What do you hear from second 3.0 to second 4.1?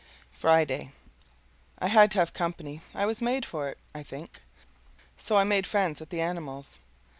was made for it, I